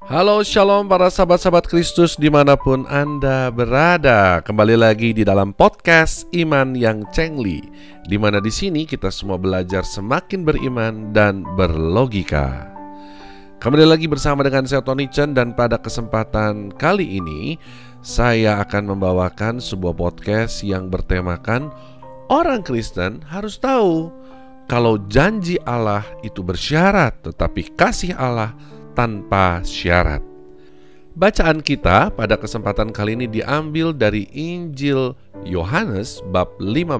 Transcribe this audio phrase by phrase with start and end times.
[0.00, 4.40] Halo Shalom para sahabat-sahabat Kristus di mana pun Anda berada.
[4.40, 7.60] Kembali lagi di dalam podcast Iman yang Cengli
[8.08, 12.72] Di mana di sini kita semua belajar semakin beriman dan berlogika.
[13.60, 17.60] Kembali lagi bersama dengan saya Tony Chen Dan pada kesempatan kali ini
[18.00, 21.68] Saya akan membawakan sebuah podcast yang bertemakan
[22.32, 24.08] Orang Kristen harus tahu
[24.64, 30.22] Kalau janji Allah itu bersyarat Tetapi kasih Allah tanpa syarat.
[31.18, 35.12] Bacaan kita pada kesempatan kali ini diambil dari Injil
[35.42, 36.96] Yohanes bab 15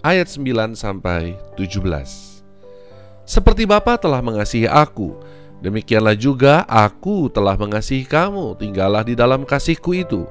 [0.00, 2.42] ayat 9 sampai 17.
[3.26, 5.18] Seperti Bapa telah mengasihi aku,
[5.60, 10.24] demikianlah juga aku telah mengasihi kamu, tinggallah di dalam kasihku itu.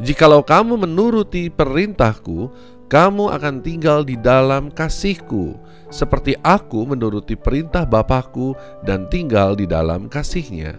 [0.00, 2.48] Jikalau kamu menuruti perintahku,
[2.88, 10.10] kamu akan tinggal di dalam kasihku, seperti aku menuruti perintah Bapakku dan tinggal di dalam
[10.10, 10.78] kasihnya.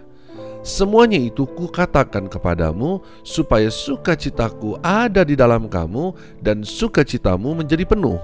[0.67, 6.11] Semuanya itu kukatakan kepadamu supaya sukacitaku ada di dalam kamu
[6.43, 8.19] dan sukacitamu menjadi penuh.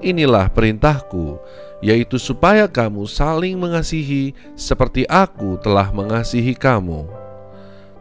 [0.00, 1.36] Inilah perintahku,
[1.84, 7.04] yaitu supaya kamu saling mengasihi seperti aku telah mengasihi kamu.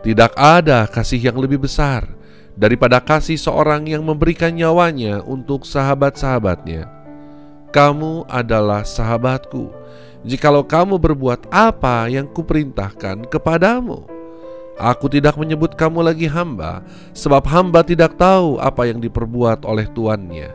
[0.02, 2.08] Tidak ada kasih yang lebih besar
[2.56, 7.01] daripada kasih seorang yang memberikan nyawanya untuk sahabat-sahabatnya.
[7.72, 9.72] Kamu adalah sahabatku,
[10.28, 14.04] jikalau kamu berbuat apa yang kuperintahkan kepadamu.
[14.76, 16.84] Aku tidak menyebut kamu lagi hamba,
[17.16, 20.52] sebab hamba tidak tahu apa yang diperbuat oleh tuannya.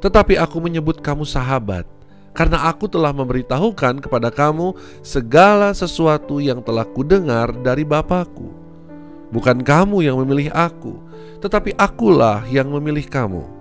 [0.00, 1.84] Tetapi aku menyebut kamu sahabat,
[2.32, 4.72] karena aku telah memberitahukan kepada kamu
[5.04, 8.48] segala sesuatu yang telah kudengar dari Bapakku.
[9.28, 10.96] Bukan kamu yang memilih aku,
[11.44, 13.53] tetapi akulah yang memilih kamu.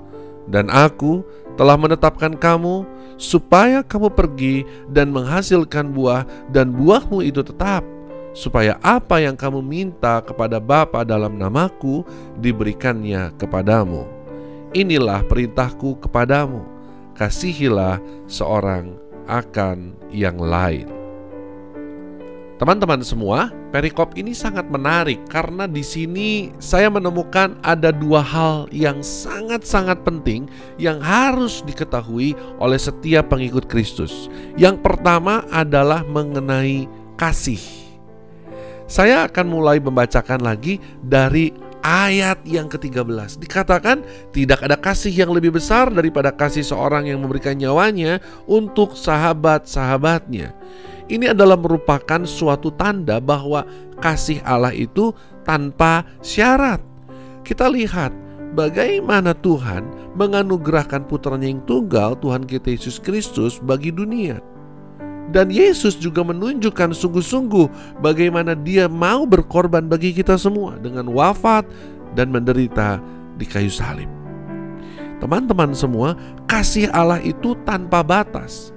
[0.49, 1.23] Dan aku
[1.55, 2.83] telah menetapkan kamu
[3.15, 4.55] supaya kamu pergi
[4.89, 7.85] dan menghasilkan buah dan buahmu itu tetap
[8.33, 12.01] supaya apa yang kamu minta kepada Bapa dalam namaku
[12.41, 14.09] diberikannya kepadamu.
[14.73, 16.65] Inilah perintahku kepadamu,
[17.13, 18.97] kasihilah seorang
[19.29, 21.02] akan yang lain.
[22.63, 29.03] Teman-teman semua, perikop ini sangat menarik karena di sini saya menemukan ada dua hal yang
[29.03, 30.47] sangat-sangat penting
[30.79, 32.31] yang harus diketahui
[32.63, 34.31] oleh setiap pengikut Kristus.
[34.55, 36.87] Yang pertama adalah mengenai
[37.19, 37.59] kasih.
[38.87, 41.51] Saya akan mulai membacakan lagi dari
[41.83, 47.59] ayat yang ke-13 Dikatakan tidak ada kasih yang lebih besar daripada kasih seorang yang memberikan
[47.59, 50.55] nyawanya untuk sahabat-sahabatnya
[51.11, 53.67] ini adalah merupakan suatu tanda bahwa
[53.99, 55.11] kasih Allah itu
[55.43, 56.79] tanpa syarat.
[57.43, 58.15] Kita lihat
[58.55, 59.83] bagaimana Tuhan
[60.15, 64.39] menganugerahkan putranya yang tunggal Tuhan kita Yesus Kristus bagi dunia.
[65.31, 71.63] Dan Yesus juga menunjukkan sungguh-sungguh bagaimana dia mau berkorban bagi kita semua dengan wafat
[72.13, 72.99] dan menderita
[73.39, 74.11] di kayu salib.
[75.23, 76.19] Teman-teman semua,
[76.51, 78.75] kasih Allah itu tanpa batas.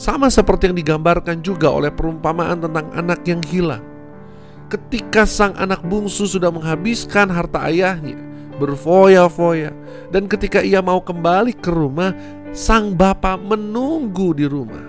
[0.00, 3.84] Sama seperti yang digambarkan juga oleh perumpamaan tentang anak yang hilang.
[4.72, 8.16] Ketika sang anak bungsu sudah menghabiskan harta ayahnya,
[8.56, 9.76] berfoya-foya,
[10.08, 12.16] dan ketika ia mau kembali ke rumah,
[12.56, 14.88] sang bapak menunggu di rumah.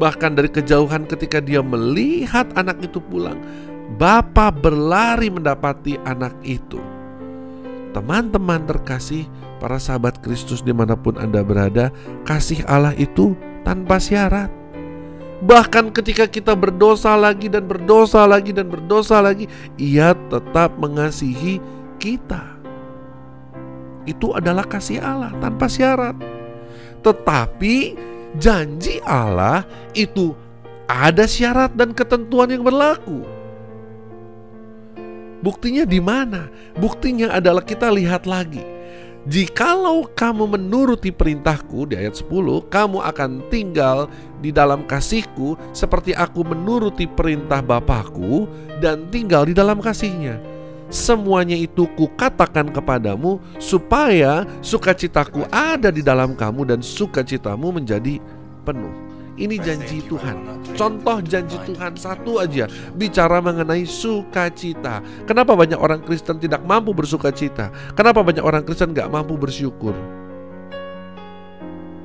[0.00, 3.36] Bahkan dari kejauhan ketika dia melihat anak itu pulang,
[4.00, 6.80] bapak berlari mendapati anak itu.
[7.92, 9.28] Teman-teman terkasih,
[9.60, 11.92] para sahabat Kristus di mana pun Anda berada,
[12.24, 14.46] kasih Allah itu tanpa syarat.
[15.42, 21.58] Bahkan ketika kita berdosa lagi dan berdosa lagi dan berdosa lagi, Ia tetap mengasihi
[21.98, 22.56] kita.
[24.06, 26.14] Itu adalah kasih Allah tanpa syarat.
[27.02, 27.98] Tetapi
[28.38, 30.32] janji Allah itu
[30.86, 33.26] ada syarat dan ketentuan yang berlaku.
[35.42, 36.48] Buktinya di mana?
[36.80, 38.75] Buktinya adalah kita lihat lagi
[39.26, 42.30] Jikalau kamu menuruti perintahku di ayat 10
[42.70, 44.06] Kamu akan tinggal
[44.38, 48.46] di dalam kasihku Seperti aku menuruti perintah Bapakku
[48.78, 50.38] Dan tinggal di dalam kasihnya.
[50.94, 58.22] Semuanya itu kukatakan kepadamu Supaya sukacitaku ada di dalam kamu Dan sukacitamu menjadi
[58.62, 58.94] penuh
[59.36, 60.64] ini janji Tuhan.
[60.76, 65.04] Contoh janji Tuhan satu aja bicara mengenai sukacita.
[65.28, 67.68] Kenapa banyak orang Kristen tidak mampu bersukacita?
[67.92, 69.92] Kenapa banyak orang Kristen gak mampu bersyukur?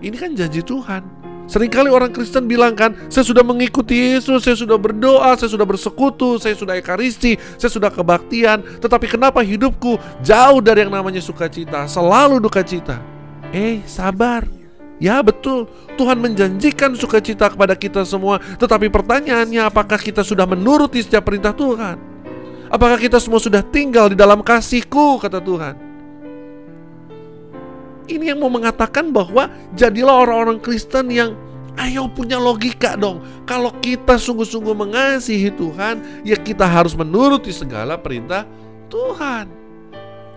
[0.01, 1.21] Ini kan janji Tuhan.
[1.51, 6.39] Seringkali orang Kristen bilang kan, saya sudah mengikuti Yesus, saya sudah berdoa, saya sudah bersekutu,
[6.39, 8.63] saya sudah ekaristi, saya sudah kebaktian.
[8.79, 13.03] Tetapi kenapa hidupku jauh dari yang namanya sukacita, selalu duka cita?
[13.51, 14.60] Eh, sabar.
[15.01, 15.65] Ya betul,
[15.97, 18.37] Tuhan menjanjikan sukacita kepada kita semua.
[18.37, 21.97] Tetapi pertanyaannya apakah kita sudah menuruti setiap perintah Tuhan?
[22.69, 25.75] Apakah kita semua sudah tinggal di dalam kasihku, kata Tuhan?
[28.05, 31.33] Ini yang mau mengatakan bahwa Jadilah orang-orang Kristen yang
[31.79, 33.23] Ayo punya logika dong.
[33.47, 38.45] Kalau kita sungguh-sungguh mengasihi Tuhan Ya kita harus menuruti segala perintah
[38.91, 39.60] Tuhan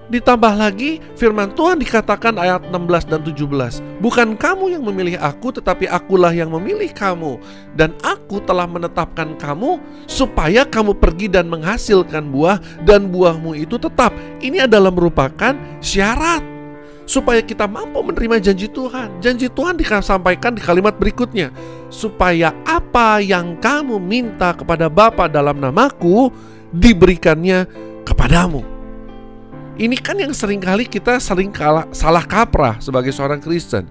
[0.04, 5.88] Ditambah lagi firman Tuhan dikatakan ayat 16 dan 17 Bukan kamu yang memilih aku tetapi
[5.88, 7.40] akulah yang memilih kamu.
[7.72, 14.12] Dan aku telah menetapkan kamu supaya kamu pergi dan menghasilkan buah Dan buahmu itu tetap.
[14.44, 16.44] Ini adalah merupakan syarat
[17.08, 19.24] Supaya kita mampu menerima janji Tuhan.
[19.24, 21.48] Janji Tuhan disampaikan di kalimat berikutnya
[21.88, 26.28] Supaya apa yang kamu minta kepada Bapa dalam namaku
[26.76, 27.64] Diberikannya
[28.04, 28.73] kepadamu
[29.74, 33.90] ini kan yang sering kali kita sering kalah, salah kaprah sebagai seorang Kristen.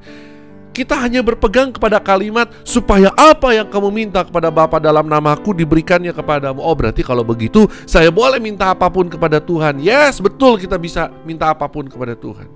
[0.74, 6.10] Kita hanya berpegang kepada kalimat supaya apa yang kamu minta kepada Bapa dalam namaku diberikannya
[6.10, 6.66] kepadamu.
[6.66, 9.78] Oh berarti kalau begitu saya boleh minta apa pun kepada Tuhan.
[9.78, 12.50] Yes betul kita bisa minta apa pun kepada Tuhan.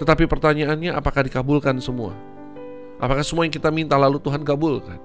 [0.00, 2.16] Tetapi pertanyaannya apakah dikabulkan semua?
[2.96, 4.96] Apakah semua yang kita minta lalu Tuhan kabulkan?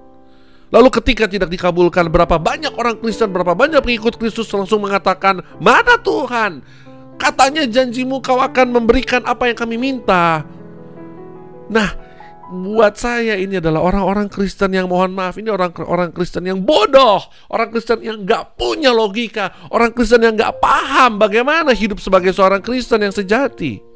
[0.71, 5.99] Lalu ketika tidak dikabulkan berapa banyak orang Kristen, berapa banyak pengikut Kristus langsung mengatakan, "Mana
[5.99, 6.63] Tuhan?
[7.21, 10.41] Katanya janjimu kau akan memberikan apa yang kami minta.
[11.69, 11.89] Nah,
[12.51, 17.21] buat saya ini adalah orang-orang Kristen yang mohon maaf ini orang-orang Kristen yang bodoh,
[17.53, 22.59] orang Kristen yang nggak punya logika, orang Kristen yang nggak paham bagaimana hidup sebagai seorang
[22.59, 23.90] Kristen yang sejati.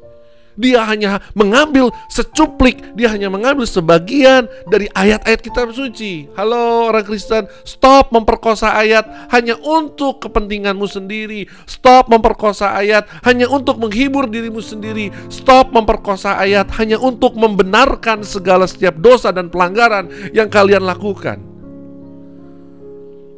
[0.56, 6.32] Dia hanya mengambil secuplik, dia hanya mengambil sebagian dari ayat-ayat kitab suci.
[6.32, 9.04] Halo orang Kristen, stop memperkosa ayat
[9.36, 11.44] hanya untuk kepentinganmu sendiri.
[11.68, 15.12] Stop memperkosa ayat hanya untuk menghibur dirimu sendiri.
[15.28, 21.56] Stop memperkosa ayat hanya untuk membenarkan segala setiap dosa dan pelanggaran yang kalian lakukan.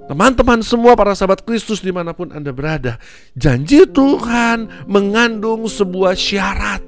[0.09, 2.97] Teman-teman semua para sahabat Kristus di mana pun Anda berada
[3.37, 6.88] Janji Tuhan mengandung sebuah syarat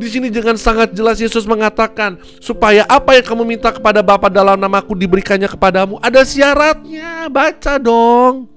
[0.00, 4.56] di sini dengan sangat jelas Yesus mengatakan supaya apa yang kamu minta kepada Bapa dalam
[4.56, 6.00] namaku diberikannya kepadamu.
[6.00, 8.48] Ada syaratnya, baca dong.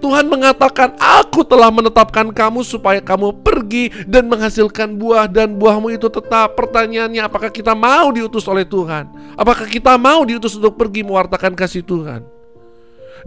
[0.00, 6.08] Tuhan mengatakan, "Aku telah menetapkan kamu supaya kamu pergi dan menghasilkan buah dan buahmu itu
[6.08, 9.10] tetap." Pertanyaannya, apakah kita mau diutus oleh Tuhan?
[9.36, 12.24] Apakah kita mau diutus untuk pergi mewartakan kasih Tuhan?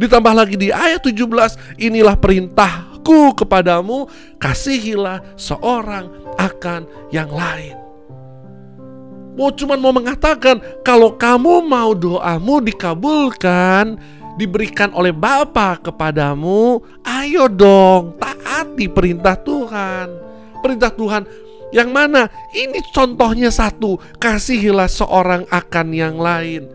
[0.01, 2.17] Ditambah lagi di ayat 17, inilah
[3.03, 4.07] perintahku kepadamu,
[4.39, 6.07] kasihilah seorang
[6.39, 7.75] akan yang lain.
[9.35, 13.99] Mau cuman mau mengatakan kalau kamu mau doamu dikabulkan,
[14.39, 20.07] diberikan oleh Bapa kepadamu, ayo dong taati perintah Tuhan.
[20.63, 21.27] Perintah Tuhan
[21.73, 22.29] yang mana?
[22.53, 26.69] Ini contohnya satu, kasihilah seorang akan yang lain.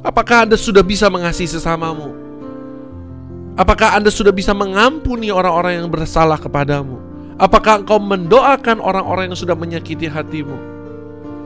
[0.00, 2.29] Apakah Anda sudah bisa mengasihi sesamamu?
[3.60, 6.96] Apakah Anda sudah bisa mengampuni orang-orang yang bersalah kepadamu?
[7.36, 10.56] Apakah engkau mendoakan orang-orang yang sudah menyakiti hatimu?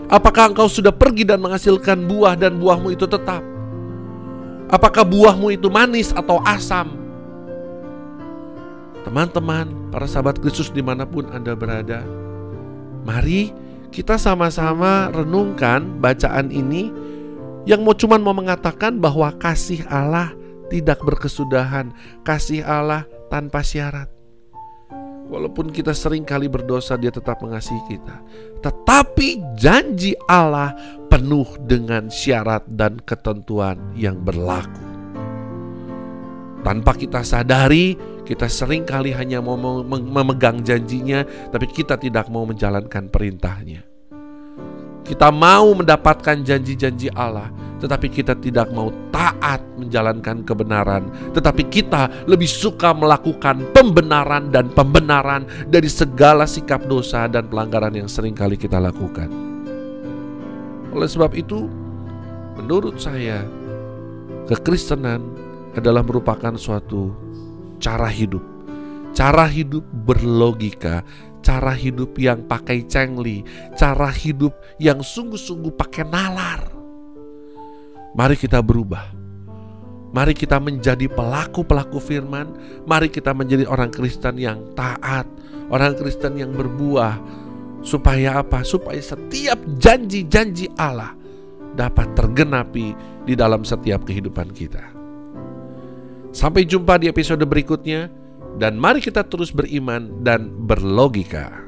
[0.06, 3.42] Apakah engkau sudah pergi dan menghasilkan buah dan buahmu itu tetap?
[4.70, 6.94] Apakah buahmu itu manis atau asam?
[9.02, 12.06] Teman-teman, para sahabat Kristus di mana pun Anda berada,
[13.02, 13.50] mari
[13.90, 16.94] kita sama-sama renungkan bacaan ini
[17.66, 24.08] yang mau cuman mau mengatakan bahwa kasih Allah tidak berkesudahan, kasih Allah tanpa syarat.
[25.24, 28.20] Walaupun kita sering kali berdosa, Dia tetap mengasihi kita.
[28.60, 30.76] Tetapi janji Allah
[31.08, 34.84] penuh dengan syarat dan ketentuan yang berlaku.
[36.60, 43.08] Tanpa kita sadari, kita sering kali hanya mau memegang janjinya, tapi kita tidak mau menjalankan
[43.12, 43.93] perintahnya.
[45.04, 52.48] Kita mau mendapatkan janji-janji Allah, tetapi kita tidak mau taat menjalankan kebenaran, tetapi kita lebih
[52.48, 58.80] suka melakukan pembenaran dan pembenaran dari segala sikap dosa dan pelanggaran yang sering kali kita
[58.80, 59.28] lakukan.
[60.96, 61.68] Oleh sebab itu,
[62.56, 63.44] menurut saya,
[64.48, 65.20] kekristenan
[65.76, 67.12] adalah merupakan suatu
[67.76, 68.40] cara hidup,
[69.12, 71.04] cara hidup berlogika,
[71.44, 73.44] cara hidup yang pakai cengli,
[73.76, 76.72] cara hidup yang sungguh-sungguh pakai nalar.
[78.16, 79.12] Mari kita berubah.
[80.14, 82.54] Mari kita menjadi pelaku-pelaku firman.
[82.88, 85.28] Mari kita menjadi orang Kristen yang taat,
[85.68, 87.20] orang Kristen yang berbuah.
[87.84, 88.64] Supaya apa?
[88.64, 91.12] Supaya setiap janji-janji Allah
[91.76, 92.96] dapat tergenapi
[93.28, 94.80] di dalam setiap kehidupan kita.
[96.30, 98.23] Sampai jumpa di episode berikutnya
[98.60, 101.63] dan mari kita terus beriman dan berlogika.